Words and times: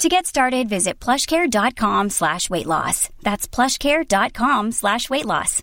To 0.00 0.08
get 0.08 0.24
started, 0.24 0.66
visit 0.66 0.98
plushcare.com 0.98 2.08
slash 2.08 2.48
weight 2.48 2.64
loss. 2.64 3.10
That's 3.22 3.46
plushcare.com 3.46 4.72
slash 4.72 5.10
weight 5.10 5.26
loss. 5.26 5.62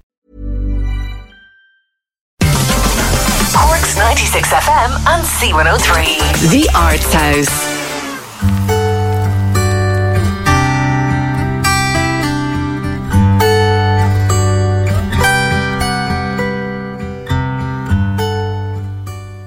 Corks 3.58 3.98
96 3.98 4.48
FM 4.50 4.92
and 5.08 5.24
C103. 5.26 6.52
The 6.52 6.70
Arts 6.78 7.14
House. 7.14 7.78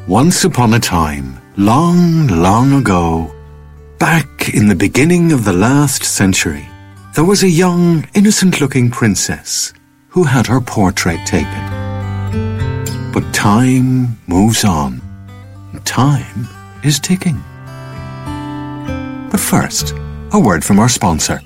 Once 0.09 0.43
upon 0.43 0.75
a 0.75 0.81
time, 0.81 1.41
long, 1.57 2.27
long 2.27 2.73
ago, 2.73 3.33
back 4.01 4.55
in 4.55 4.67
the 4.69 4.75
beginning 4.75 5.31
of 5.31 5.45
the 5.45 5.53
last 5.53 6.03
century, 6.03 6.67
there 7.15 7.23
was 7.23 7.43
a 7.43 7.49
young, 7.49 8.09
innocent 8.15 8.59
looking 8.59 8.91
princess 8.91 9.75
who 10.09 10.25
had 10.25 10.47
her 10.47 10.61
portrait 10.61 11.21
taken. 11.27 11.63
But 13.13 13.31
time 13.35 14.19
moves 14.27 14.65
on. 14.65 15.03
and 15.73 15.85
Time 15.85 16.49
is 16.83 16.99
ticking. 16.99 17.45
But 19.31 19.39
first, 19.39 19.93
a 20.33 20.41
word 20.41 20.65
from 20.65 20.79
our 20.79 20.89
sponsor. 20.89 21.43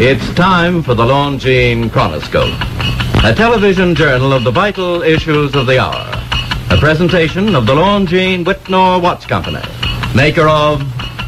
It's 0.00 0.32
time 0.32 0.82
for 0.82 0.94
the 0.94 1.04
Longines 1.04 1.90
Chronoscope, 1.90 2.58
a 3.22 3.34
television 3.34 3.94
journal 3.94 4.32
of 4.32 4.44
the 4.44 4.50
vital 4.50 5.02
issues 5.02 5.54
of 5.54 5.66
the 5.66 5.78
hour. 5.78 6.07
A 6.70 6.76
presentation 6.76 7.54
of 7.56 7.66
the 7.66 7.74
Longines 7.74 8.44
Wittnauer 8.44 9.00
Watch 9.02 9.26
Company, 9.26 9.62
maker 10.14 10.46
of 10.46 10.80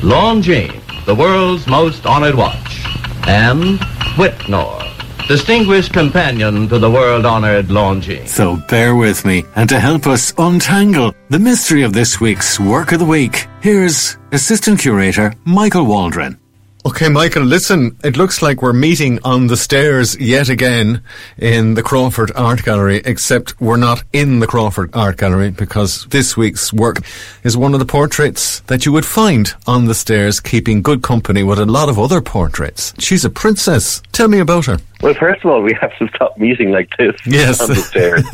Longines, 0.03 1.05
the 1.07 1.15
world's 1.15 1.67
most 1.67 2.05
honored 2.05 2.35
watch, 2.35 2.85
and 3.27 3.79
Wittnauer, 4.17 4.87
distinguished 5.29 5.93
companion 5.93 6.69
to 6.69 6.79
the 6.79 6.91
world-honored 6.91 7.67
Longines. 7.69 8.29
So 8.29 8.57
bear 8.69 8.95
with 8.95 9.25
me, 9.25 9.45
and 9.57 9.69
to 9.71 9.79
help 9.81 10.07
us 10.07 10.35
untangle 10.37 11.15
the 11.31 11.39
mystery 11.39 11.85
of 11.85 11.93
this 11.93 12.21
week's 12.21 12.61
Work 12.61 12.93
of 12.93 12.99
the 12.99 13.05
Week, 13.07 13.47
here's 13.63 14.19
Assistant 14.33 14.79
Curator 14.81 15.33
Michael 15.45 15.87
Waldron. 15.87 16.40
Okay, 16.87 17.11
Michael, 17.11 17.43
listen, 17.43 17.95
it 18.03 18.17
looks 18.17 18.41
like 18.41 18.63
we're 18.63 18.73
meeting 18.73 19.19
on 19.23 19.49
the 19.49 19.57
stairs 19.57 20.19
yet 20.19 20.49
again 20.49 21.03
in 21.37 21.75
the 21.75 21.83
Crawford 21.83 22.33
Art 22.35 22.65
Gallery, 22.65 23.03
except 23.05 23.61
we're 23.61 23.77
not 23.77 24.03
in 24.15 24.39
the 24.41 24.47
Crawford 24.47 24.89
Art 24.95 25.19
Gallery 25.19 25.51
because 25.51 26.07
this 26.07 26.39
week's 26.39 26.73
work 26.73 27.01
is 27.45 27.55
one 27.55 27.75
of 27.75 27.81
the 27.81 27.87
portraits 27.87 28.61
that 28.61 28.87
you 28.87 28.93
would 28.93 29.05
find 29.05 29.53
on 29.67 29.85
the 29.85 29.95
stairs, 29.95 30.41
keeping 30.41 30.81
good 30.81 31.03
company 31.03 31.43
with 31.43 31.59
a 31.59 31.67
lot 31.67 31.91
of 31.91 31.99
other 31.99 32.23
portraits. 32.23 32.95
She's 32.99 33.27
a 33.27 33.31
princess. 33.31 34.01
Tell 34.13 34.29
me 34.29 34.39
about 34.39 34.65
her. 34.65 34.79
Well, 35.03 35.15
first 35.15 35.43
of 35.45 35.51
all, 35.51 35.63
we 35.63 35.73
have 35.81 35.97
to 35.99 36.09
stop 36.15 36.37
meeting 36.37 36.73
like 36.73 36.95
this 36.99 37.17
Yes. 37.27 37.61
on 37.63 37.69
the 37.69 37.75
stairs. 37.77 38.25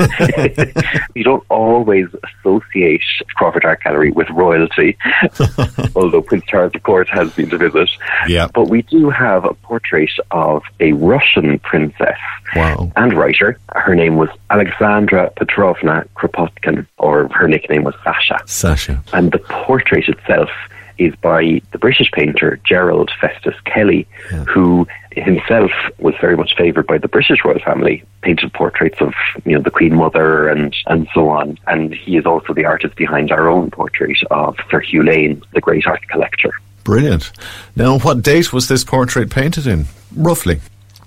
you 1.15 1.23
don't 1.23 1.45
always 1.49 2.07
associate 2.41 3.03
Crawford 3.37 3.65
Art 3.65 3.83
Gallery 3.85 4.11
with 4.11 4.29
royalty, 4.31 4.97
although 5.97 6.23
Prince 6.23 6.45
Charles, 6.47 6.73
of 6.75 6.83
course, 6.83 7.09
has 7.11 7.33
been 7.35 7.49
to 7.51 7.59
visit. 7.59 7.89
Yeah. 8.27 8.49
But 8.53 8.69
we 8.69 8.83
do 8.83 9.11
have 9.11 9.45
a 9.45 9.55
portrait 9.55 10.11
of 10.33 10.63
a 10.81 10.93
Russian 10.95 11.59
princess 11.61 12.19
Wow. 12.57 12.91
and 12.97 13.13
writer. 13.15 13.59
Her 13.75 13.95
name 13.95 14.17
was 14.17 14.29
Alexandra 14.51 15.31
Petrovna 15.37 16.05
Kropotkin, 16.17 16.87
or 16.99 17.29
her 17.29 17.47
nickname 17.49 17.85
was 17.85 17.95
Sasha. 18.03 18.39
Sasha. 18.47 19.03
And 19.13 19.31
the 19.33 19.39
portrait 19.39 20.09
itself 20.09 20.49
is 20.99 21.15
by 21.17 21.61
the 21.73 21.79
British 21.79 22.11
painter 22.13 22.59
Gerald 22.65 23.11
Festus 23.21 23.55
Kelly, 23.65 24.07
who 24.47 24.87
himself 25.13 25.71
was 25.99 26.15
very 26.21 26.37
much 26.37 26.55
favoured 26.57 26.87
by 26.87 26.99
the 26.99 27.09
British 27.09 27.39
royal 27.45 27.59
family, 27.61 28.05
painted 28.23 28.53
portraits 28.53 29.01
of 29.01 29.15
you 29.45 29.55
know 29.55 29.63
the 29.63 29.71
Queen 29.71 29.95
Mother 29.95 30.49
and, 30.49 30.75
and 30.87 31.09
so 31.15 31.29
on. 31.29 31.59
And 31.67 31.95
he 31.95 32.17
is 32.17 32.27
also 32.27 32.53
the 32.53 32.65
artist 32.65 32.97
behind 32.97 33.33
our 33.33 33.49
own 33.49 33.71
portrait 33.71 34.19
of 34.31 34.57
Sir 34.71 34.81
Hugh 34.81 35.03
Lane, 35.03 35.43
the 35.53 35.61
great 35.61 35.87
art 35.87 36.07
collector. 36.09 36.53
Brilliant. 36.85 37.33
Now, 37.75 37.99
what 37.99 38.23
date 38.23 38.53
was 38.53 38.69
this 38.69 38.85
portrait 38.85 39.31
painted 39.31 39.67
in? 39.67 39.87
Roughly. 40.15 40.61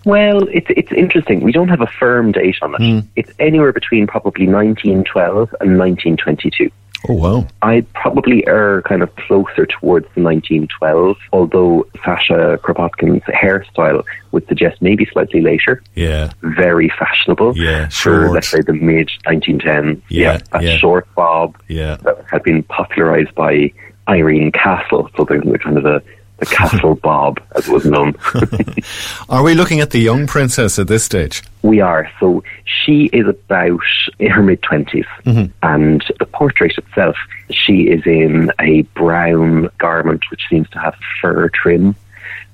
Well, 0.06 0.48
it's 0.48 0.68
it's 0.70 0.92
interesting. 0.92 1.42
We 1.42 1.52
don't 1.52 1.70
have 1.70 1.82
a 1.82 1.88
firm 1.88 2.32
date 2.32 2.58
on 2.62 2.76
it. 2.76 2.82
Hmm. 2.82 3.08
It's 3.16 3.32
anywhere 3.40 3.74
between 3.74 4.08
probably 4.08 4.48
1912 4.48 5.56
and 5.60 5.78
1922. 5.78 6.72
Oh, 7.08 7.14
wow. 7.14 7.48
I'd 7.62 7.92
probably 7.94 8.46
err 8.48 8.82
kind 8.82 9.02
of 9.02 9.16
closer 9.16 9.66
towards 9.66 10.06
the 10.16 10.22
1912, 10.22 11.18
although 11.32 11.88
Sasha 12.04 12.60
Kropotkin's 12.62 13.24
hairstyle 13.24 14.04
would 14.32 14.46
suggest 14.48 14.82
maybe 14.82 15.06
slightly 15.12 15.42
later. 15.42 15.82
Yeah. 15.96 16.32
Very 16.42 16.90
fashionable 16.90 17.58
Yeah, 17.58 17.88
for, 17.90 18.30
let's 18.32 18.50
say, 18.50 18.62
the 18.62 18.74
mid 18.74 19.10
1910s. 19.26 20.02
Yeah, 20.10 20.40
that 20.52 20.64
yeah. 20.64 20.78
short 20.78 21.08
bob 21.16 21.56
Yeah. 21.70 21.96
that 22.04 22.26
had 22.30 22.44
been 22.44 22.64
popularized 22.64 23.34
by 23.34 23.72
Irene 24.10 24.52
Castle. 24.52 25.10
So 25.16 25.24
there's 25.24 25.44
the 25.44 25.58
kind 25.58 25.78
of 25.78 25.84
the, 25.84 26.04
the 26.40 26.46
Castle 26.46 26.96
bob, 26.96 27.42
as 27.56 27.68
it 27.68 27.72
was 27.72 27.86
known. 27.86 28.16
Are 29.30 29.44
we 29.44 29.54
looking 29.54 29.80
at 29.80 29.92
the 29.92 30.00
young 30.00 30.28
princess 30.28 30.80
at 30.80 30.88
this 30.88 31.04
stage? 31.04 31.44
We 31.62 31.82
are. 31.82 32.10
So 32.20 32.44
she 32.66 33.06
is 33.08 33.28
about 33.28 33.82
in 34.20 34.32
her 34.32 34.42
mid 34.42 34.62
20s. 34.62 35.06
Mm-hmm. 35.26 35.52
And 35.64 36.04
the 36.20 36.26
portrait 36.26 36.78
itself, 36.78 37.16
she 37.52 37.90
is 37.90 38.06
in 38.06 38.52
a 38.60 38.84
brown 38.96 39.70
garment 39.78 40.24
which 40.32 40.42
seems 40.50 40.70
to 40.70 40.80
have 40.80 40.96
fur 41.22 41.50
trim. 41.50 41.96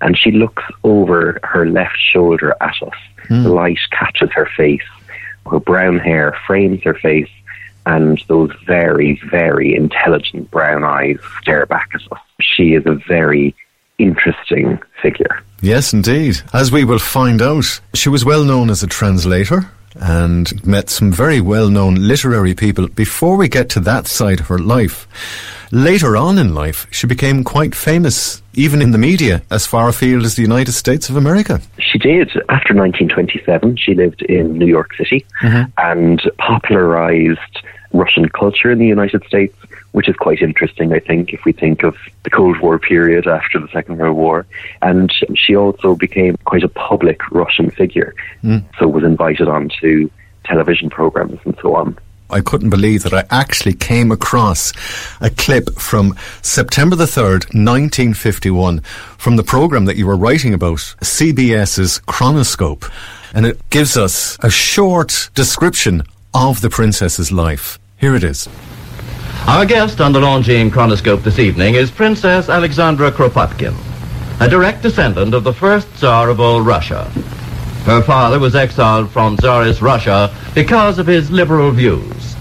And 0.01 0.17
she 0.17 0.31
looks 0.31 0.63
over 0.83 1.39
her 1.43 1.65
left 1.67 1.97
shoulder 1.97 2.55
at 2.61 2.75
us. 2.81 2.93
Hmm. 3.27 3.43
The 3.43 3.49
light 3.49 3.79
catches 3.91 4.31
her 4.33 4.49
face. 4.57 4.83
Her 5.49 5.59
brown 5.59 5.99
hair 5.99 6.37
frames 6.45 6.83
her 6.83 6.95
face. 6.95 7.29
And 7.85 8.21
those 8.27 8.51
very, 8.65 9.21
very 9.29 9.75
intelligent 9.75 10.49
brown 10.49 10.83
eyes 10.83 11.17
stare 11.41 11.67
back 11.67 11.89
at 11.93 12.01
us. 12.11 12.19
She 12.41 12.73
is 12.73 12.85
a 12.87 12.95
very 13.07 13.55
interesting 13.97 14.79
figure. 15.01 15.41
Yes, 15.61 15.93
indeed. 15.93 16.41
As 16.53 16.71
we 16.71 16.83
will 16.83 16.99
find 16.99 17.41
out, 17.41 17.79
she 17.93 18.09
was 18.09 18.25
well 18.25 18.43
known 18.43 18.69
as 18.69 18.83
a 18.83 18.87
translator 18.87 19.69
and 19.95 20.65
met 20.65 20.89
some 20.89 21.11
very 21.11 21.39
well 21.39 21.69
known 21.69 21.95
literary 21.95 22.53
people 22.53 22.87
before 22.87 23.37
we 23.37 23.47
get 23.47 23.69
to 23.69 23.79
that 23.81 24.07
side 24.07 24.39
of 24.39 24.47
her 24.47 24.59
life. 24.59 25.07
Later 25.71 26.15
on 26.15 26.37
in 26.37 26.53
life, 26.53 26.85
she 26.91 27.07
became 27.07 27.43
quite 27.43 27.73
famous, 27.73 28.41
even 28.53 28.81
in 28.81 28.91
the 28.91 28.97
media, 28.97 29.41
as 29.49 29.65
far 29.65 29.89
afield 29.89 30.23
as 30.23 30.35
the 30.35 30.41
United 30.41 30.73
States 30.73 31.09
of 31.09 31.15
America. 31.15 31.61
She 31.79 31.97
did. 31.97 32.29
After 32.49 32.73
1927, 32.73 33.77
she 33.77 33.95
lived 33.95 34.21
in 34.23 34.57
New 34.57 34.67
York 34.67 34.93
City 34.95 35.25
mm-hmm. 35.41 35.69
and 35.77 36.21
popularized 36.37 37.39
Russian 37.93 38.29
culture 38.29 38.71
in 38.71 38.79
the 38.79 38.85
United 38.85 39.23
States, 39.25 39.55
which 39.95 40.09
is 40.09 40.15
quite 40.17 40.41
interesting, 40.41 40.91
I 40.91 40.99
think, 40.99 41.31
if 41.31 41.45
we 41.45 41.53
think 41.53 41.81
of 41.83 41.95
the 42.23 42.29
Cold 42.29 42.59
War 42.59 42.77
period 42.77 43.27
after 43.27 43.61
the 43.61 43.69
Second 43.69 43.97
World 43.97 44.17
War. 44.17 44.45
And 44.81 45.09
she 45.35 45.55
also 45.55 45.95
became 45.95 46.35
quite 46.43 46.63
a 46.63 46.67
public 46.67 47.31
Russian 47.31 47.71
figure, 47.71 48.13
hmm. 48.41 48.57
so 48.77 48.89
was 48.89 49.05
invited 49.05 49.47
onto 49.47 50.09
television 50.43 50.89
programs 50.89 51.39
and 51.45 51.57
so 51.61 51.75
on. 51.75 51.97
I 52.29 52.41
couldn't 52.41 52.71
believe 52.71 53.03
that 53.03 53.13
I 53.13 53.23
actually 53.29 53.73
came 53.73 54.11
across 54.11 54.73
a 55.21 55.29
clip 55.29 55.69
from 55.75 56.13
September 56.41 56.97
the 56.97 57.05
3rd, 57.05 57.45
1951, 57.55 58.81
from 59.17 59.37
the 59.37 59.43
program 59.43 59.85
that 59.85 59.95
you 59.95 60.07
were 60.07 60.17
writing 60.17 60.53
about, 60.53 60.79
CBS's 60.99 62.01
Chronoscope. 62.05 62.91
and 63.33 63.45
it 63.45 63.69
gives 63.69 63.95
us 63.95 64.37
a 64.41 64.49
short 64.49 65.29
description 65.35 66.03
of 66.33 66.59
the 66.59 66.69
princess's 66.69 67.31
life. 67.31 67.79
Here 67.97 68.13
it 68.13 68.25
is. 68.25 68.49
Our 69.47 69.63
guest 69.63 70.01
on 70.01 70.11
the 70.11 70.19
Longines 70.19 70.71
Chronoscope 70.71 71.21
this 71.21 71.37
evening 71.37 71.75
is 71.75 71.91
Princess 71.91 72.49
Alexandra 72.49 73.11
Kropotkin, 73.11 73.75
a 74.41 74.49
direct 74.49 74.81
descendant 74.81 75.35
of 75.35 75.43
the 75.43 75.53
first 75.53 75.87
Tsar 75.95 76.29
of 76.31 76.39
old 76.39 76.65
Russia. 76.65 77.03
Her 77.85 78.01
father 78.01 78.39
was 78.39 78.55
exiled 78.55 79.11
from 79.11 79.37
Tsarist 79.37 79.83
Russia 79.83 80.35
because 80.55 80.97
of 80.97 81.05
his 81.05 81.29
liberal 81.29 81.69
views. 81.69 82.35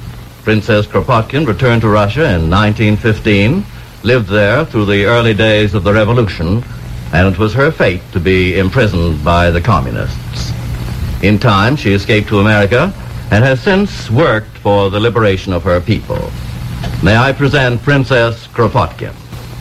Princess 0.44 0.86
Kropotkin 0.86 1.46
returned 1.46 1.82
to 1.82 1.90
Russia 1.90 2.24
in 2.24 2.48
1915, 2.48 3.62
lived 4.02 4.28
there 4.28 4.64
through 4.64 4.86
the 4.86 5.04
early 5.04 5.34
days 5.34 5.74
of 5.74 5.84
the 5.84 5.92
revolution, 5.92 6.64
and 7.12 7.32
it 7.32 7.38
was 7.38 7.52
her 7.52 7.70
fate 7.70 8.02
to 8.12 8.18
be 8.18 8.58
imprisoned 8.58 9.22
by 9.22 9.50
the 9.50 9.60
communists. 9.60 10.52
In 11.22 11.38
time, 11.38 11.76
she 11.76 11.92
escaped 11.92 12.28
to 12.28 12.40
America 12.40 12.94
and 13.30 13.44
has 13.44 13.60
since 13.60 14.10
worked 14.10 14.56
for 14.58 14.88
the 14.88 14.98
liberation 14.98 15.52
of 15.52 15.64
her 15.64 15.82
people. 15.82 16.32
May 17.02 17.16
I 17.16 17.32
present 17.32 17.82
Princess 17.82 18.46
Kropotkin? 18.48 19.14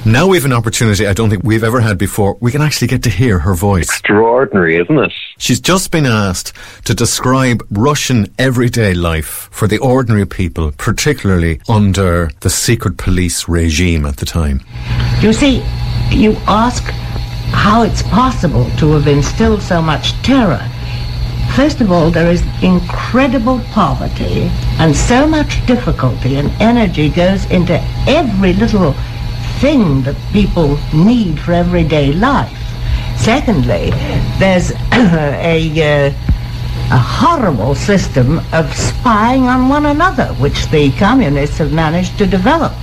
Now 0.06 0.28
we 0.28 0.36
have 0.36 0.44
an 0.44 0.52
opportunity 0.52 1.08
I 1.08 1.14
don't 1.14 1.30
think 1.30 1.44
we've 1.46 1.64
ever 1.64 1.80
had 1.80 1.98
before. 1.98 2.38
We 2.42 2.52
can 2.52 2.62
actually 2.62 2.90
get 2.90 3.04
to 3.04 3.10
hear 3.10 3.40
her 3.40 3.54
voice. 3.54 3.88
Extraordinary, 3.88 4.76
isn't 4.76 5.00
it? 5.00 5.14
She's 5.38 5.62
just 5.62 5.92
been 5.92 6.06
asked 6.06 6.52
to 6.84 6.94
describe 6.94 7.66
Russian 7.72 8.28
everyday 8.38 8.94
life 8.94 9.48
for 9.52 9.66
the 9.66 9.78
ordinary 9.78 10.26
people, 10.26 10.74
particularly 10.78 11.62
under 11.70 12.30
the 12.42 12.50
secret 12.50 12.98
police 12.98 13.48
regime 13.48 14.06
at 14.06 14.18
the 14.18 14.26
time. 14.26 14.60
You 15.22 15.32
see, 15.32 15.64
you 16.12 16.34
ask 16.48 16.84
how 17.54 17.84
it's 17.84 18.02
possible 18.04 18.70
to 18.80 18.92
have 18.94 19.08
instilled 19.08 19.62
so 19.62 19.82
much 19.82 20.12
terror. 20.22 20.70
First 21.56 21.82
of 21.82 21.92
all, 21.92 22.10
there 22.10 22.32
is 22.32 22.42
incredible 22.64 23.60
poverty 23.72 24.50
and 24.80 24.96
so 24.96 25.28
much 25.28 25.64
difficulty 25.68 26.38
and 26.38 26.50
energy 26.60 27.10
goes 27.10 27.46
into 27.52 27.80
every 28.08 28.54
little 28.54 28.94
thing 29.60 30.02
that 30.02 30.16
people 30.32 30.80
need 30.92 31.40
for 31.40 31.54
everyday 31.54 32.12
life. 32.12 32.58
Secondly, 33.18 33.92
there's 34.40 34.72
a, 34.94 36.08
uh, 36.08 36.14
a 36.92 36.98
horrible 36.98 37.76
system 37.76 38.40
of 38.52 38.76
spying 38.76 39.44
on 39.44 39.70
one 39.70 39.86
another, 39.86 40.34
which 40.42 40.68
the 40.72 40.92
communists 40.94 41.60
have 41.60 41.72
managed 41.72 42.18
to 42.18 42.26
develop. 42.26 42.74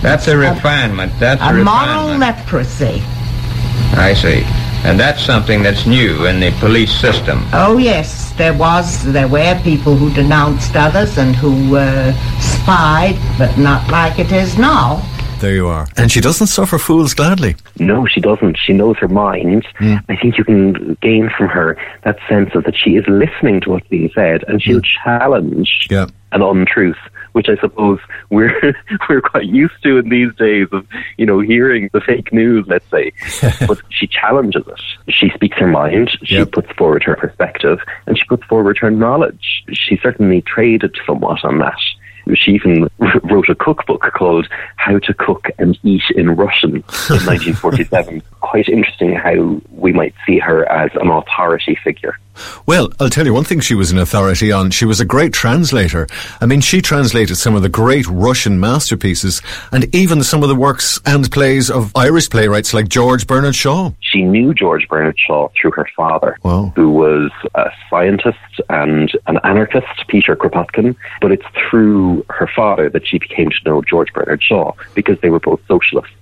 That's 0.00 0.28
a 0.28 0.36
refinement. 0.36 1.12
That's 1.18 1.42
a, 1.42 1.46
a 1.46 1.52
moral 1.64 2.12
refinement. 2.12 2.20
leprosy. 2.20 3.02
I 3.94 4.14
see. 4.14 4.61
And 4.84 4.98
that's 4.98 5.22
something 5.22 5.62
that's 5.62 5.86
new 5.86 6.26
in 6.26 6.40
the 6.40 6.50
police 6.58 6.92
system. 6.92 7.46
Oh 7.52 7.78
yes, 7.78 8.32
there 8.32 8.52
was, 8.54 9.04
there 9.12 9.28
were 9.28 9.60
people 9.62 9.94
who 9.96 10.12
denounced 10.12 10.74
others 10.74 11.18
and 11.18 11.36
who 11.36 11.76
uh, 11.76 12.12
spied, 12.40 13.18
but 13.38 13.56
not 13.56 13.88
like 13.90 14.18
it 14.18 14.32
is 14.32 14.58
now. 14.58 15.02
There 15.42 15.54
you 15.54 15.66
are. 15.66 15.88
And 15.96 16.10
she 16.12 16.20
doesn't 16.20 16.46
suffer 16.46 16.78
fools 16.78 17.14
gladly. 17.14 17.56
No, 17.80 18.06
she 18.06 18.20
doesn't. 18.20 18.56
She 18.56 18.72
knows 18.72 18.96
her 18.98 19.08
mind. 19.08 19.66
Hmm. 19.78 19.96
I 20.08 20.14
think 20.14 20.38
you 20.38 20.44
can 20.44 20.96
gain 21.02 21.30
from 21.36 21.48
her 21.48 21.76
that 22.04 22.16
sense 22.28 22.54
of 22.54 22.62
that 22.62 22.76
she 22.76 22.90
is 22.94 23.04
listening 23.08 23.60
to 23.62 23.70
what's 23.70 23.88
being 23.88 24.08
said 24.14 24.44
and 24.46 24.62
she'll 24.62 24.78
hmm. 24.78 25.02
challenge 25.04 25.88
Yeah. 25.90 26.06
an 26.30 26.42
untruth, 26.42 26.96
which 27.32 27.48
I 27.48 27.56
suppose 27.56 27.98
we're 28.30 28.54
we're 29.08 29.20
quite 29.20 29.46
used 29.46 29.82
to 29.82 29.98
in 29.98 30.10
these 30.10 30.32
days 30.36 30.68
of, 30.70 30.86
you 31.16 31.26
know, 31.26 31.40
hearing 31.40 31.90
the 31.92 32.00
fake 32.00 32.32
news, 32.32 32.64
let's 32.68 32.88
say. 32.88 33.10
but 33.66 33.80
she 33.90 34.06
challenges 34.06 34.62
it. 34.68 35.12
She 35.12 35.28
speaks 35.30 35.58
her 35.58 35.66
mind, 35.66 36.16
she 36.22 36.36
Yep. 36.36 36.52
puts 36.52 36.70
forward 36.78 37.02
her 37.02 37.16
perspective, 37.16 37.80
and 38.06 38.16
she 38.16 38.24
puts 38.28 38.44
forward 38.44 38.78
her 38.78 38.92
knowledge. 38.92 39.64
She 39.72 39.98
certainly 40.00 40.42
traded 40.42 40.96
somewhat 41.04 41.44
on 41.44 41.58
that. 41.58 41.78
She 42.34 42.52
even 42.56 42.88
wrote 43.24 43.48
a 43.48 43.54
cookbook 43.54 44.02
called 44.14 44.48
How 44.76 44.98
to 44.98 45.14
Cook 45.14 45.48
and 45.58 45.78
Eat 45.82 46.02
in 46.16 46.30
Russian 46.30 46.76
in 46.76 46.82
1947. 47.08 48.22
Quite 48.40 48.68
interesting 48.68 49.14
how 49.14 49.60
we 49.70 49.92
might 49.92 50.14
see 50.26 50.38
her 50.38 50.70
as 50.70 50.90
an 51.00 51.08
authority 51.08 51.76
figure. 51.82 52.18
Well, 52.64 52.90
I'll 52.98 53.10
tell 53.10 53.26
you 53.26 53.34
one 53.34 53.44
thing 53.44 53.60
she 53.60 53.74
was 53.74 53.90
an 53.92 53.98
authority 53.98 54.50
on. 54.52 54.70
She 54.70 54.86
was 54.86 55.00
a 55.00 55.04
great 55.04 55.34
translator. 55.34 56.06
I 56.40 56.46
mean, 56.46 56.62
she 56.62 56.80
translated 56.80 57.36
some 57.36 57.54
of 57.54 57.60
the 57.60 57.68
great 57.68 58.06
Russian 58.08 58.58
masterpieces 58.58 59.42
and 59.70 59.94
even 59.94 60.22
some 60.22 60.42
of 60.42 60.48
the 60.48 60.54
works 60.54 60.98
and 61.04 61.30
plays 61.30 61.70
of 61.70 61.92
Irish 61.94 62.30
playwrights 62.30 62.72
like 62.72 62.88
George 62.88 63.26
Bernard 63.26 63.54
Shaw. 63.54 63.90
She 64.00 64.22
knew 64.22 64.54
George 64.54 64.88
Bernard 64.88 65.18
Shaw 65.18 65.48
through 65.60 65.72
her 65.72 65.86
father, 65.94 66.38
Wow. 66.42 66.72
who 66.74 66.88
was 66.90 67.30
a 67.54 67.70
scientist 67.90 68.38
and 68.70 69.12
an 69.26 69.38
anarchist, 69.44 69.86
Peter 70.08 70.34
Kropotkin. 70.34 70.96
But 71.20 71.32
it's 71.32 71.44
through 72.12 72.24
her 72.30 72.48
father 72.54 72.88
that 72.90 73.06
she 73.06 73.18
became 73.18 73.50
to 73.50 73.56
know 73.64 73.82
George 73.82 74.12
Bernard 74.12 74.42
Shaw 74.42 74.72
because 74.94 75.18
they 75.20 75.30
were 75.30 75.40
both 75.40 75.60
socialists. 75.66 76.14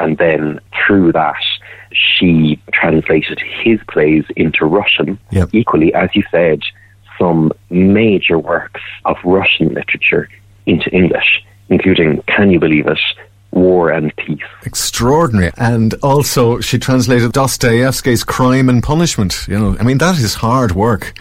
And 0.00 0.18
then 0.18 0.60
through 0.86 1.12
that, 1.12 1.42
she 1.92 2.60
translated 2.72 3.40
his 3.62 3.80
plays 3.88 4.24
into 4.36 4.64
Russian. 4.64 5.18
Yep. 5.30 5.50
Equally, 5.52 5.94
as 5.94 6.10
you 6.14 6.24
said, 6.30 6.60
some 7.18 7.52
major 7.70 8.38
works 8.38 8.80
of 9.04 9.16
Russian 9.24 9.72
literature 9.72 10.28
into 10.66 10.90
English, 10.90 11.44
including, 11.68 12.22
can 12.22 12.50
you 12.50 12.58
believe 12.58 12.86
it, 12.88 12.98
War 13.54 13.90
and 13.90 14.14
Peace. 14.16 14.42
Extraordinary. 14.64 15.52
And 15.56 15.94
also, 16.02 16.60
she 16.60 16.78
translated 16.78 17.32
Dostoevsky's 17.32 18.24
Crime 18.24 18.68
and 18.68 18.82
Punishment. 18.82 19.46
You 19.48 19.58
know, 19.58 19.76
I 19.78 19.84
mean, 19.84 19.98
that 19.98 20.18
is 20.18 20.34
hard 20.34 20.72
work. 20.72 21.12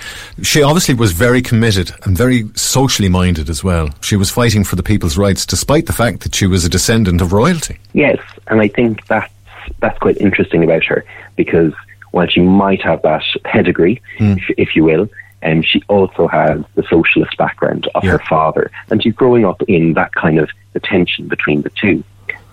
She 0.42 0.64
obviously 0.64 0.96
was 0.96 1.12
very 1.12 1.42
committed 1.42 1.92
and 2.04 2.18
very 2.18 2.50
socially 2.56 3.10
minded 3.10 3.50
as 3.50 3.64
well. 3.64 3.90
She 4.02 4.16
was 4.16 4.30
fighting 4.30 4.64
for 4.64 4.76
the 4.76 4.84
people's 4.84 5.18
rights 5.18 5.46
despite 5.46 5.86
the 5.86 5.94
fact 5.94 6.22
that 6.22 6.36
she 6.36 6.48
was 6.48 6.66
a 6.66 6.70
descendant 6.70 7.22
of 7.22 7.34
royalty. 7.34 7.78
Yes, 7.94 8.20
and 8.48 8.60
I 8.60 8.68
think 8.68 9.06
that's 9.08 9.32
that's 9.80 9.98
quite 10.00 10.18
interesting 10.18 10.64
about 10.64 10.84
her 10.84 11.06
because 11.36 11.74
while 12.12 12.28
she 12.28 12.42
might 12.42 12.82
have 12.82 13.02
that 13.04 13.24
pedigree, 13.44 14.02
hmm. 14.18 14.34
if, 14.34 14.44
if 14.58 14.76
you 14.76 14.84
will, 14.84 15.10
and 15.42 15.66
she 15.66 15.82
also 15.90 16.28
has 16.28 16.64
the 16.76 16.84
socialist 16.84 17.36
background 17.38 17.90
of 17.96 18.04
her 18.04 18.20
father, 18.30 18.72
and 18.90 19.04
she's 19.04 19.14
growing 19.14 19.46
up 19.46 19.62
in 19.64 19.94
that 19.94 20.14
kind 20.14 20.40
of 20.40 20.50
the 20.72 20.80
tension 20.80 21.28
between 21.28 21.62
the 21.62 21.70
two. 21.72 22.04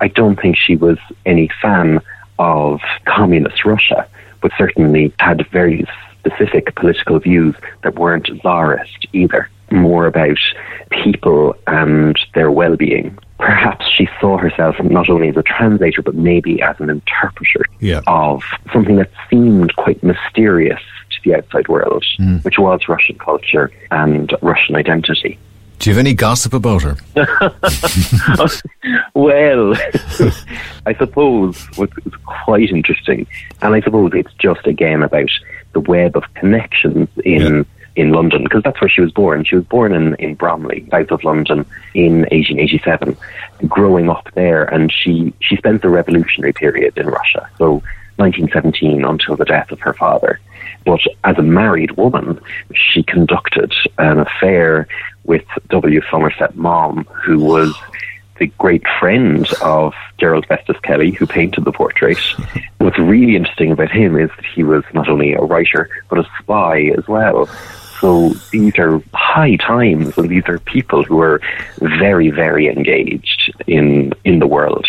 I 0.00 0.08
don't 0.08 0.40
think 0.40 0.56
she 0.56 0.76
was 0.76 0.98
any 1.26 1.50
fan 1.60 2.00
of 2.38 2.80
communist 3.06 3.64
Russia, 3.64 4.06
but 4.40 4.52
certainly 4.56 5.12
had 5.18 5.46
very 5.50 5.86
specific 6.18 6.74
political 6.74 7.18
views 7.18 7.54
that 7.82 7.98
weren't 7.98 8.28
czarist 8.42 9.06
either, 9.12 9.48
more 9.70 10.06
about 10.06 10.38
people 10.90 11.54
and 11.66 12.18
their 12.34 12.50
well-being. 12.50 13.18
Perhaps 13.38 13.86
she 13.96 14.08
saw 14.20 14.36
herself 14.36 14.76
not 14.82 15.08
only 15.08 15.28
as 15.28 15.36
a 15.36 15.42
translator, 15.42 16.02
but 16.02 16.14
maybe 16.14 16.60
as 16.60 16.76
an 16.78 16.90
interpreter 16.90 17.64
Yeah. 17.78 18.02
of 18.06 18.42
something 18.72 18.96
that 18.96 19.10
seemed 19.30 19.76
quite 19.76 20.02
mysterious 20.02 20.80
to 21.10 21.18
the 21.24 21.36
outside 21.36 21.68
world, 21.68 22.04
mm. 22.18 22.44
which 22.44 22.58
was 22.58 22.88
Russian 22.88 23.16
culture 23.18 23.70
and 23.90 24.34
Russian 24.42 24.76
identity. 24.76 25.38
Do 25.80 25.88
you 25.88 25.96
have 25.96 26.00
any 26.00 26.12
gossip 26.12 26.52
about 26.52 26.82
her? 26.82 26.96
well, 29.14 29.74
I 30.84 30.94
suppose 30.98 31.66
what's 31.76 31.94
quite 32.26 32.68
interesting, 32.68 33.26
and 33.62 33.74
I 33.74 33.80
suppose 33.80 34.12
it's 34.12 34.34
just 34.34 34.66
again 34.66 35.02
about 35.02 35.30
the 35.72 35.80
web 35.80 36.18
of 36.18 36.24
connections 36.34 37.08
in 37.24 37.64
in 37.96 38.12
London, 38.12 38.44
because 38.44 38.62
that's 38.62 38.78
where 38.80 38.90
she 38.90 39.00
was 39.00 39.10
born. 39.10 39.42
She 39.44 39.56
was 39.56 39.64
born 39.64 39.94
in, 39.94 40.16
in 40.16 40.34
Bromley, 40.34 40.86
south 40.90 41.10
of 41.12 41.24
London, 41.24 41.64
in 41.94 42.20
1887, 42.30 43.16
growing 43.66 44.10
up 44.10 44.28
there, 44.34 44.64
and 44.64 44.92
she, 44.92 45.32
she 45.40 45.56
spent 45.56 45.82
the 45.82 45.88
revolutionary 45.88 46.52
period 46.52 46.96
in 46.96 47.06
Russia, 47.06 47.50
so 47.58 47.82
1917 48.16 49.04
until 49.04 49.34
the 49.34 49.44
death 49.44 49.72
of 49.72 49.80
her 49.80 49.94
father. 49.94 50.38
But 50.84 51.00
as 51.24 51.36
a 51.38 51.42
married 51.42 51.92
woman, 51.92 52.40
she 52.74 53.02
conducted 53.02 53.72
an 53.98 54.20
affair 54.20 54.86
with 55.24 55.44
W. 55.68 56.00
Somerset 56.10 56.56
Maugham, 56.56 57.04
who 57.06 57.38
was 57.38 57.74
the 58.38 58.46
great 58.58 58.82
friend 58.98 59.46
of 59.62 59.92
Gerald 60.18 60.46
Festus 60.46 60.78
Kelly, 60.82 61.10
who 61.10 61.26
painted 61.26 61.64
the 61.64 61.72
portrait. 61.72 62.18
What's 62.78 62.98
really 62.98 63.36
interesting 63.36 63.70
about 63.70 63.90
him 63.90 64.16
is 64.16 64.30
that 64.30 64.46
he 64.46 64.64
was 64.64 64.82
not 64.94 65.08
only 65.08 65.34
a 65.34 65.40
writer, 65.40 65.90
but 66.08 66.18
a 66.18 66.28
spy 66.40 66.90
as 66.96 67.06
well. 67.06 67.46
So 68.00 68.30
these 68.50 68.78
are 68.78 69.02
high 69.12 69.56
times, 69.56 70.16
and 70.16 70.30
these 70.30 70.44
are 70.48 70.58
people 70.58 71.04
who 71.04 71.20
are 71.20 71.40
very, 71.78 72.30
very 72.30 72.66
engaged 72.66 73.52
in 73.66 74.14
in 74.24 74.38
the 74.38 74.46
world. 74.46 74.86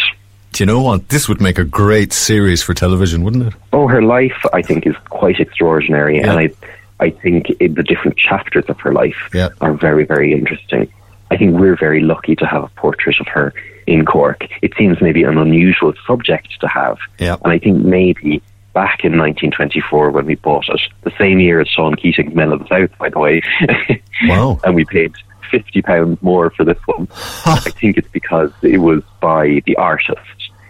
Do 0.54 0.64
you 0.64 0.66
know 0.66 0.82
what? 0.82 1.10
This 1.10 1.28
would 1.28 1.42
make 1.42 1.58
a 1.58 1.66
great 1.66 2.14
series 2.14 2.64
for 2.64 2.74
television, 2.74 3.24
wouldn't 3.24 3.48
it? 3.48 3.54
Oh, 3.74 3.88
her 3.88 4.02
life, 4.02 4.46
I 4.54 4.62
think, 4.62 4.86
is 4.88 4.96
quite 5.10 5.40
extraordinary, 5.40 6.20
and 6.20 6.32
I, 6.32 6.52
I 7.02 7.10
think 7.10 7.48
it, 7.60 7.76
the 7.76 7.84
different 7.84 8.18
chapters 8.18 8.66
of 8.70 8.80
her 8.80 8.94
life 8.94 9.18
Yeah. 9.34 9.50
are 9.60 9.74
very, 9.74 10.06
very 10.06 10.32
interesting. 10.34 10.92
I 11.32 11.38
think 11.38 11.58
we're 11.60 11.76
very 11.78 12.02
lucky 12.02 12.36
to 12.36 12.46
have 12.46 12.64
a 12.64 12.68
portrait 12.76 13.20
of 13.20 13.28
her 13.28 13.54
in 13.88 14.06
Cork. 14.06 14.46
It 14.62 14.74
seems 14.78 15.02
maybe 15.02 15.24
an 15.24 15.38
unusual 15.38 15.94
subject 16.06 16.60
to 16.62 16.68
have, 16.68 16.98
Yeah. 17.20 17.38
and 17.44 17.52
I 17.52 17.58
think 17.60 17.84
maybe 17.84 18.42
back 18.74 19.04
in 19.04 19.18
1924 19.18 20.12
when 20.12 20.26
we 20.26 20.36
bought 20.36 20.70
it, 20.70 20.80
the 21.04 21.12
same 21.18 21.40
year 21.40 21.60
as 21.60 21.68
Sean 21.68 21.96
Keating's 21.96 22.34
Men 22.36 22.52
of 22.54 22.60
the 22.60 22.68
South, 22.68 22.98
by 23.00 23.10
the 23.10 23.20
way. 23.20 23.42
Wow. 24.28 24.60
and 24.64 24.76
we 24.76 24.86
paid 24.86 25.14
fifty 25.50 25.82
pounds 25.82 26.22
more 26.22 26.52
for 26.52 26.64
this 26.64 26.78
one. 26.86 27.08
I 27.46 27.56
think 27.80 27.98
it's 27.98 28.08
because 28.10 28.52
it 28.62 28.78
was 28.78 29.02
by 29.20 29.62
the 29.66 29.76
artist, 29.78 30.20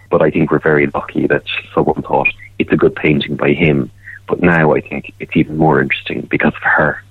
but 0.09 0.21
I 0.21 0.31
think 0.31 0.49
we're 0.51 0.59
very 0.59 0.87
lucky 0.87 1.27
that 1.27 1.43
someone 1.75 2.01
thought 2.01 2.29
it's 2.59 2.71
a 2.71 2.77
good 2.77 2.95
painting 2.95 3.35
by 3.35 3.51
him. 3.51 3.91
But 4.31 4.41
now 4.41 4.73
I 4.73 4.79
think 4.79 5.13
it's 5.19 5.35
even 5.35 5.57
more 5.57 5.81
interesting 5.81 6.21
because 6.21 6.53
of 6.55 6.61
her. 6.61 7.03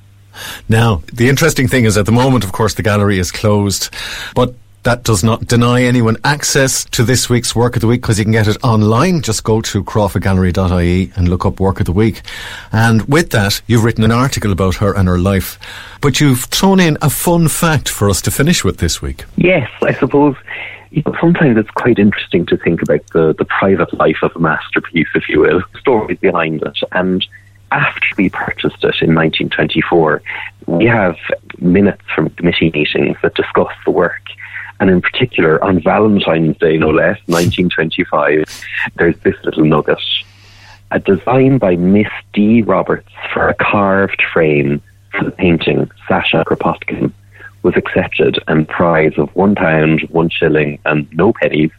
Now, 0.71 1.03
the 1.13 1.29
interesting 1.29 1.69
thing 1.69 1.85
is 1.85 1.99
at 1.99 2.07
the 2.07 2.13
moment, 2.13 2.45
of 2.45 2.53
course, 2.53 2.73
the 2.73 2.83
gallery 2.83 3.19
is 3.19 3.31
closed, 3.31 3.91
but 4.35 4.55
that 4.85 5.03
does 5.03 5.23
not 5.23 5.47
deny 5.47 5.83
anyone 5.83 6.17
access 6.25 6.87
to 6.87 7.05
this 7.05 7.29
week's 7.29 7.55
Work 7.55 7.77
of 7.77 7.83
the 7.83 7.89
Week 7.89 8.01
because 8.01 8.19
you 8.19 8.25
can 8.25 8.33
get 8.33 8.49
it 8.49 8.57
online. 8.65 9.21
Just 9.21 9.45
go 9.45 9.61
to 9.61 9.85
crawfordgallery.ie 9.85 11.13
and 11.15 11.29
look 11.29 11.45
up 11.45 11.61
Work 11.61 11.81
of 11.81 11.85
the 11.85 11.93
Week. 11.93 12.23
And 12.73 13.03
with 13.03 13.29
that, 13.33 13.61
you've 13.67 13.85
written 13.85 14.03
an 14.03 14.13
article 14.13 14.51
about 14.51 14.77
her 14.77 14.97
and 14.97 15.07
her 15.07 15.19
life. 15.19 15.59
But 16.01 16.21
you've 16.21 16.45
thrown 16.45 16.81
in 16.81 16.97
a 17.03 17.11
fun 17.11 17.49
fact 17.49 17.91
for 17.91 18.09
us 18.09 18.23
to 18.23 18.31
finish 18.31 18.65
with 18.65 18.79
this 18.79 19.03
week. 19.03 19.27
Yes, 19.37 19.69
I 19.83 19.93
suppose 19.93 20.37
you 20.91 21.03
know, 21.07 21.15
sometimes 21.21 21.57
it's 21.57 21.71
quite 21.71 21.99
interesting 21.99 22.47
to 22.47 22.57
think 22.57 22.83
about 22.83 23.07
the, 23.13 23.35
the 23.35 23.45
private 23.45 23.93
life 23.95 24.19
of 24.23 24.33
a 24.35 24.39
masterpiece, 24.39 25.09
if 25.15 25.29
you 25.29 25.41
will, 25.41 25.63
stories 25.79 26.19
behind 26.19 26.63
it. 26.63 26.79
And 26.93 27.25
after 27.71 28.07
we 28.19 28.31
purchased 28.31 28.83
it 28.83 29.01
in 29.01 29.15
1924, 29.15 30.23
we 30.67 30.87
have 30.87 31.17
minutes 31.59 32.03
from 32.15 32.31
committee 32.31 32.71
meetings 32.75 33.17
that 33.23 33.35
discuss 33.35 33.73
the 33.85 33.93
work. 33.93 34.23
And 34.81 34.91
in 34.91 35.01
particular, 35.01 35.63
on 35.63 35.81
Valentine's 35.83 36.57
Day, 36.59 36.77
no 36.77 36.91
less, 36.91 37.19
1925, 37.27 38.45
there's 38.97 39.19
this 39.21 39.37
little 39.45 39.65
nugget. 39.65 40.01
A 40.91 40.99
design 40.99 41.59
by 41.59 41.77
Miss 41.77 42.09
D. 42.33 42.63
Roberts 42.63 43.11
for 43.33 43.49
a 43.49 43.55
carved 43.55 44.23
frame 44.33 44.83
for 45.13 45.25
the 45.25 45.31
painting 45.31 45.89
Sasha 46.09 46.45
Kropotkin 46.47 47.13
was 47.63 47.77
accepted 47.77 48.39
and 48.49 48.69
prize 48.69 49.13
of 49.17 49.35
one 49.35 49.55
pound, 49.55 50.03
one 50.11 50.31
shilling, 50.31 50.79
and 50.85 51.09
no 51.13 51.33
pennies 51.33 51.71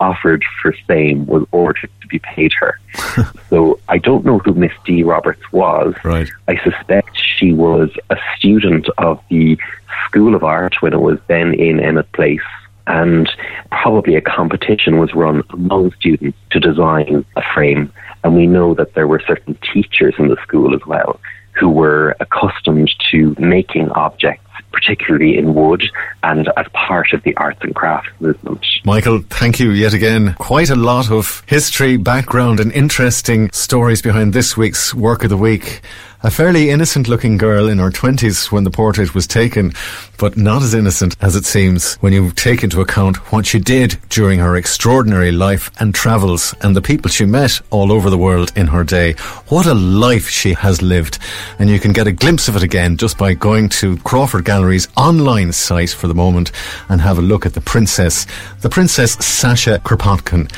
offered 0.00 0.44
for 0.60 0.74
same 0.86 1.26
was 1.26 1.46
ordered 1.52 1.90
to 2.00 2.06
be 2.08 2.18
paid 2.18 2.52
her. 2.58 2.78
so 3.50 3.78
I 3.88 3.98
don't 3.98 4.24
know 4.24 4.38
who 4.38 4.54
Miss 4.54 4.72
D. 4.84 5.02
Roberts 5.02 5.52
was. 5.52 5.94
Right. 6.04 6.28
I 6.48 6.56
suspect 6.62 7.16
she 7.16 7.52
was 7.52 7.90
a 8.10 8.16
student 8.36 8.88
of 8.98 9.20
the 9.28 9.58
School 10.06 10.34
of 10.34 10.44
Art 10.44 10.80
when 10.80 10.92
it 10.92 11.00
was 11.00 11.18
then 11.26 11.54
in 11.54 11.80
Emmet 11.80 12.10
Place. 12.12 12.40
And 12.86 13.30
probably 13.70 14.16
a 14.16 14.22
competition 14.22 14.98
was 14.98 15.12
run 15.12 15.42
among 15.50 15.92
students 15.92 16.38
to 16.50 16.58
design 16.58 17.24
a 17.36 17.42
frame. 17.52 17.92
And 18.24 18.34
we 18.34 18.46
know 18.46 18.72
that 18.74 18.94
there 18.94 19.06
were 19.06 19.20
certain 19.26 19.58
teachers 19.72 20.14
in 20.18 20.28
the 20.28 20.38
school 20.42 20.74
as 20.74 20.84
well 20.86 21.20
who 21.58 21.68
were 21.68 22.16
accustomed 22.20 22.90
to 23.10 23.34
making 23.38 23.90
objects, 23.90 24.47
particularly 24.72 25.36
in 25.36 25.54
wood 25.54 25.82
and 26.22 26.48
as 26.56 26.66
part 26.72 27.12
of 27.12 27.22
the 27.22 27.36
arts 27.36 27.58
and 27.62 27.74
crafts 27.74 28.10
movement. 28.20 28.64
Michael, 28.84 29.20
thank 29.30 29.58
you 29.58 29.70
yet 29.70 29.94
again. 29.94 30.34
Quite 30.34 30.70
a 30.70 30.76
lot 30.76 31.10
of 31.10 31.42
history, 31.46 31.96
background, 31.96 32.60
and 32.60 32.72
interesting 32.72 33.50
stories 33.52 34.02
behind 34.02 34.32
this 34.32 34.56
week's 34.56 34.94
Work 34.94 35.24
of 35.24 35.30
the 35.30 35.36
Week. 35.36 35.80
A 36.24 36.32
fairly 36.32 36.70
innocent 36.70 37.06
looking 37.06 37.36
girl 37.36 37.68
in 37.68 37.78
her 37.78 37.92
20s 37.92 38.50
when 38.50 38.64
the 38.64 38.72
portrait 38.72 39.14
was 39.14 39.24
taken, 39.24 39.72
but 40.16 40.36
not 40.36 40.64
as 40.64 40.74
innocent 40.74 41.14
as 41.20 41.36
it 41.36 41.44
seems 41.44 41.94
when 41.96 42.12
you 42.12 42.32
take 42.32 42.64
into 42.64 42.80
account 42.80 43.18
what 43.32 43.46
she 43.46 43.60
did 43.60 43.96
during 44.08 44.40
her 44.40 44.56
extraordinary 44.56 45.30
life 45.30 45.70
and 45.78 45.94
travels 45.94 46.56
and 46.60 46.74
the 46.74 46.82
people 46.82 47.08
she 47.08 47.24
met 47.24 47.60
all 47.70 47.92
over 47.92 48.10
the 48.10 48.18
world 48.18 48.50
in 48.56 48.66
her 48.66 48.82
day. 48.82 49.12
What 49.46 49.66
a 49.66 49.74
life 49.74 50.28
she 50.28 50.54
has 50.54 50.82
lived. 50.82 51.20
And 51.60 51.70
you 51.70 51.78
can 51.78 51.92
get 51.92 52.08
a 52.08 52.12
glimpse 52.12 52.48
of 52.48 52.56
it 52.56 52.64
again 52.64 52.96
just 52.96 53.16
by 53.16 53.34
going 53.34 53.68
to 53.80 53.96
Crawford 53.98 54.44
Gallery's 54.44 54.88
online 54.96 55.52
site 55.52 55.90
for 55.90 56.08
the 56.08 56.16
moment 56.16 56.50
and 56.88 57.00
have 57.00 57.18
a 57.18 57.22
look 57.22 57.46
at 57.46 57.54
the 57.54 57.60
princess, 57.60 58.26
the 58.62 58.68
princess 58.68 59.12
Sasha 59.24 59.78
Kropotkin, 59.84 60.50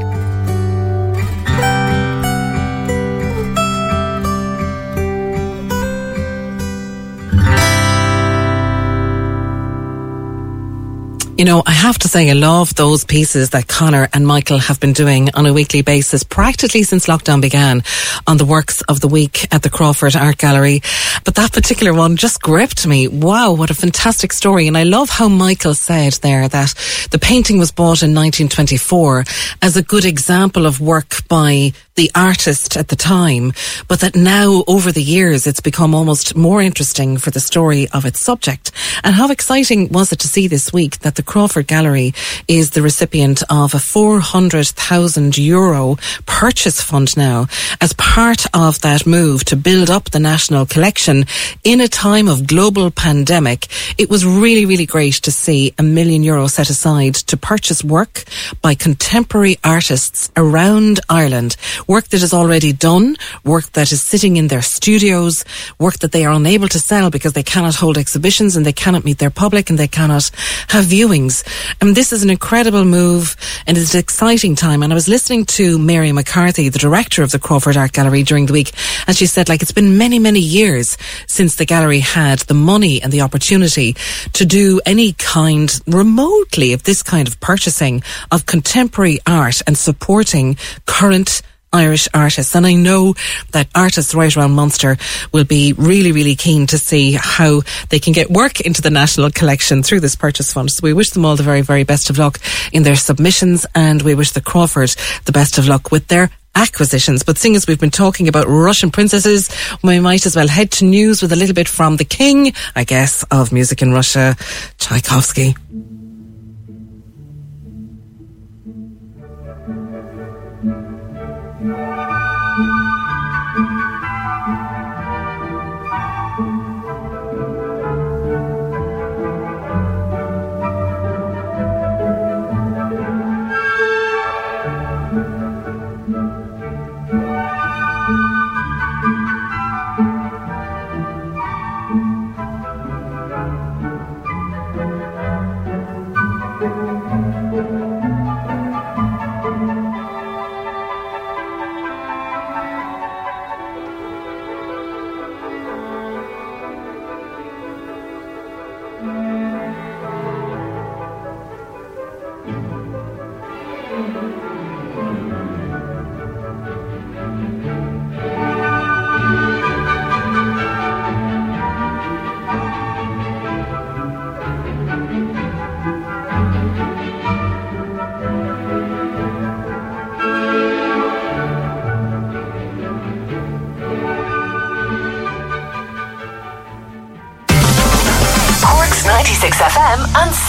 You 11.39 11.46
know, 11.46 11.63
I 11.65 11.72
have 11.72 11.98
to 12.00 12.10
say, 12.10 12.29
I 12.29 12.34
love 12.34 12.75
those 12.75 13.05
pieces 13.05 13.51
that 13.51 13.65
Conor 13.65 14.10
and 14.12 14.27
Michael 14.27 14.58
have 14.58 14.81
been 14.81 14.91
doing 14.91 15.29
on 15.36 15.46
a 15.46 15.53
weekly 15.53 15.81
basis, 15.81 16.22
practically 16.22 16.84
since 16.84 17.08
lockdown 17.08 17.39
began, 17.39 17.81
on 18.27 18.36
the 18.36 18.43
works 18.43 18.81
of 18.81 19.00
the 19.00 19.08
week 19.08 19.48
at 19.53 19.62
the 19.62 19.69
Crawford 19.69 20.17
Art 20.17 20.38
Gallery. 20.38 20.81
But 21.24 21.36
that 21.36 21.53
particular 21.53 21.93
one 21.93 22.17
just 22.17 22.41
gripped 22.41 22.86
me. 22.86 23.08
Wow, 23.08 23.53
what 23.53 23.69
a 23.69 23.74
fantastic 23.74 24.34
story. 24.34 24.67
And 24.67 24.77
I 24.77 24.84
love 24.84 25.08
how 25.08 25.29
Michael 25.29 25.75
said 25.75 26.12
there 26.15 26.50
that 26.50 26.74
the 27.12 27.19
painting 27.19 27.58
was 27.58 27.72
bought 27.72 28.03
in 28.03 28.13
1924 28.13 29.24
as 29.62 29.77
a 29.77 29.81
good 29.81 30.03
example 30.03 30.65
of 30.65 30.81
work 30.81 31.25
by 31.29 31.72
the 32.00 32.10
artist 32.15 32.77
at 32.77 32.88
the 32.88 32.96
time, 32.96 33.51
but 33.89 34.00
that 34.00 34.15
now 34.15 34.63
over 34.68 34.89
the 34.89 35.03
years 35.03 35.46
it's 35.46 35.60
become 35.60 35.94
almost 35.94 36.34
more 36.34 36.62
interesting 36.62 37.18
for 37.18 37.29
the 37.29 37.41
story 37.41 37.89
of 37.89 38.06
its 38.06 38.22
subject. 38.22 38.72
And 39.03 39.13
how 39.13 39.29
exciting 39.29 39.89
was 39.89 40.13
it 40.13 40.20
to 40.20 40.27
see 40.29 40.48
this 40.48 40.72
week 40.72 41.00
that 41.00 41.15
the 41.15 41.24
Crawford 41.24 41.68
Gallery 41.68 42.13
is 42.48 42.70
the 42.70 42.82
recipient 42.82 43.44
of 43.50 43.74
a 43.74 43.79
400,000 43.79 45.38
euro 45.38 45.98
purchase 46.25 46.82
fund 46.82 47.18
now 47.18 47.48
as 47.82 47.91
part 47.91 48.46
of 48.53 48.79
that 48.79 49.06
move 49.06 49.44
to 49.46 49.58
build 49.58 49.89
up 49.89 50.12
the 50.12 50.22
national 50.22 50.65
collection 50.65 51.25
in 51.65 51.82
a 51.82 51.89
time 51.89 52.29
of 52.29 52.48
global 52.48 52.91
pandemic. 52.91 53.68
It 53.98 54.10
was 54.10 54.25
really, 54.25 54.65
really 54.65 54.86
great 54.86 55.15
to 55.24 55.34
see 55.34 55.74
a 55.77 55.84
million 55.84 56.24
euro 56.24 56.48
set 56.48 56.70
aside 56.70 57.15
to 57.27 57.36
purchase 57.36 57.84
work 57.84 58.24
by 58.62 58.74
contemporary 58.74 59.58
artists 59.65 60.32
around 60.38 61.01
Ireland 61.10 61.58
work 61.89 62.08
that 62.10 62.22
is 62.22 62.34
already 62.34 62.72
done, 62.72 63.17
work 63.43 63.65
that 63.72 63.91
is 63.91 64.01
sitting 64.01 64.38
in 64.38 64.48
their 64.48 64.62
studios, 64.62 65.43
work 65.79 65.98
that 66.00 66.12
they 66.12 66.24
are 66.24 66.31
unable 66.31 66.67
to 66.67 66.79
sell 66.79 67.10
because 67.10 67.34
they 67.34 67.41
cannot 67.41 67.74
hold 67.74 67.98
exhibitions 67.98 68.55
and 68.55 68.63
they 68.63 68.72
cannot 68.72 69.03
meet 69.03 69.17
their 69.17 69.31
public 69.31 69.72
and 69.72 69.79
they 69.79 69.88
cannot 69.88 70.29
have 70.67 70.86
viewings. 70.86 71.43
And 71.81 71.96
this 71.96 72.13
is 72.13 72.22
an 72.22 72.29
incredible 72.29 72.86
move 72.86 73.36
and 73.65 73.75
it's 73.75 73.96
an 73.96 74.00
exciting 74.00 74.55
time. 74.55 74.84
And 74.84 74.93
I 74.93 74.96
was 74.96 75.10
listening 75.10 75.46
to 75.58 75.79
Mary 75.79 76.12
McCarthy, 76.12 76.69
the 76.69 76.77
director 76.77 77.24
of 77.24 77.31
the 77.31 77.39
Crawford 77.39 77.75
Art 77.75 77.91
Gallery 77.91 78.22
during 78.22 78.46
the 78.46 78.53
week, 78.53 78.72
and 79.08 79.17
she 79.17 79.25
said 79.25 79.50
like 79.50 79.63
it's 79.63 79.72
been 79.72 79.98
many, 79.98 80.19
many 80.19 80.41
years 80.41 80.96
since 81.25 81.55
the 81.55 81.65
gallery 81.65 82.00
had 82.01 82.39
the 82.39 82.53
money 82.53 83.01
and 83.01 83.12
the 83.12 83.22
opportunity 83.22 83.96
to 84.34 84.46
do 84.46 84.79
any 84.86 85.13
kind 85.13 85.81
remotely 85.88 86.74
of 86.74 86.84
this 86.84 87.01
kind 87.01 87.27
of 87.27 87.39
purchasing 87.39 88.03
of 88.31 88.46
contemporary 88.46 89.17
art 89.25 89.63
and 89.65 89.75
supporting 89.75 90.55
current 90.86 91.41
Irish 91.72 92.08
artists. 92.14 92.56
And 92.56 92.66
I 92.66 92.74
know 92.74 93.16
that 93.52 93.68
artists 93.76 94.16
right 94.16 94.36
around 94.36 94.52
Munster 94.52 94.98
will 95.32 95.44
be 95.44 95.74
really, 95.74 96.12
really 96.12 96.36
keen 96.36 96.68
to 96.68 96.78
see 96.78 97.14
how 97.14 97.62
they 97.90 98.00
can 98.00 98.14
get 98.14 98.30
work 98.30 98.62
into 98.62 98.82
the 98.82 98.90
national 98.90 99.32
collection 99.32 99.84
through 99.84 100.00
this 100.00 100.16
purchase 100.16 100.54
fund. 100.54 100.72
So 100.72 100.82
we 100.84 100.94
wish 100.94 101.12
them 101.12 101.26
all 101.26 101.36
the 101.36 101.44
very, 101.44 101.62
very 101.62 101.84
best 101.84 102.10
of 102.10 102.18
luck 102.18 102.40
in 102.72 102.84
their 102.84 102.96
submissions 102.96 103.66
and 103.76 104.02
we 104.02 104.16
wish 104.16 104.32
the 104.32 104.42
Crawford 104.42 104.96
the 105.26 105.32
best 105.32 105.58
of 105.58 105.68
luck 105.68 105.92
with 105.92 106.08
their 106.08 106.30
acquisitions. 106.56 107.24
But 107.24 107.38
seeing 107.38 107.56
as 107.56 107.68
we've 107.68 107.80
been 107.80 107.92
talking 107.92 108.28
about 108.28 108.48
Russian 108.48 108.92
princesses, 108.92 109.50
we 109.84 110.00
might 110.00 110.26
as 110.26 110.36
well 110.36 110.48
head 110.48 110.72
to 110.72 110.86
news 110.86 111.22
with 111.22 111.32
a 111.32 111.36
little 111.36 111.56
bit 111.56 111.68
from 111.68 111.98
the 111.98 112.06
king, 112.06 112.54
I 112.76 112.84
guess, 112.84 113.24
of 113.32 113.52
music 113.52 113.82
in 113.82 113.94
Russia, 113.94 114.36
Tchaikovsky. 114.78 115.56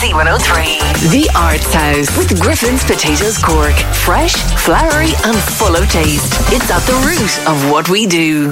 C103. 0.01 1.11
The 1.11 1.29
Arts 1.37 1.71
House 1.75 2.17
with 2.17 2.41
Griffin's 2.41 2.83
Potatoes 2.83 3.37
Cork. 3.37 3.75
Fresh, 3.93 4.33
flowery, 4.59 5.11
and 5.25 5.37
full 5.37 5.75
of 5.75 5.87
taste. 5.91 6.33
It's 6.51 6.71
at 6.71 6.81
the 6.87 6.93
root 7.05 7.47
of 7.47 7.71
what 7.71 7.87
we 7.87 8.07
do. 8.07 8.51